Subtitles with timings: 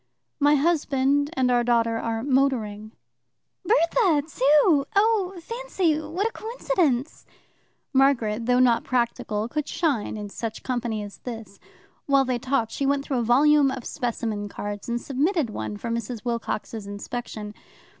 [0.39, 2.91] "My husband and our daughter are motoring."
[3.63, 4.87] "Bertha too?
[4.95, 7.23] Oh, fancy, what a coincidence!"
[7.93, 11.59] Margaret, though not practical, could shine in such company as this.
[12.07, 15.91] While they talked, she went through a volume of specimen cards, and submitted one for
[15.91, 16.25] Mrs.
[16.25, 17.53] Wilcox's inspection.